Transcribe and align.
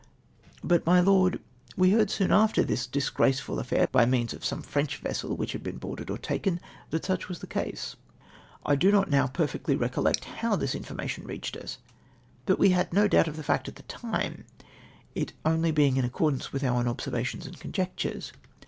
''"But. 0.71 0.83
my 0.83 0.99
Lord, 0.99 1.39
we 1.77 1.91
heard 1.91 2.09
soon 2.09 2.31
after 2.31 2.63
this 2.63 2.87
disgraceful 2.87 3.59
affair, 3.59 3.85
bv 3.85 4.09
means 4.09 4.33
of 4.33 4.43
some 4.43 4.63
French 4.63 4.97
vessel 4.97 5.37
which 5.37 5.51
had 5.51 5.61
been 5.61 5.77
boarded 5.77 6.09
or 6.09 6.17
taken, 6.17 6.59
that 6.89 7.05
such 7.05 7.29
was 7.29 7.37
the 7.37 7.45
case. 7.45 7.95
I 8.65 8.75
do 8.75 8.91
not 8.91 9.11
now 9.11 9.27
perfectly 9.27 9.77
recol 9.77 10.05
lect 10.05 10.23
Jicnv 10.23 10.59
this 10.59 10.73
information 10.73 11.25
reached 11.27 11.55
us, 11.55 11.77
but 12.47 12.57
we 12.57 12.71
had 12.71 12.91
no 12.91 13.07
doubt 13.07 13.27
of 13.27 13.35
the 13.37 13.43
fact 13.43 13.67
at 13.67 13.75
the 13.75 13.83
time, 13.83 14.45
it 15.13 15.33
being 15.43 15.45
only 15.45 15.69
in 15.79 16.03
accordance 16.03 16.51
with 16.51 16.63
our 16.63 16.79
own 16.79 16.87
observations 16.87 17.45
and 17.45 17.59
conjectures. 17.59 18.31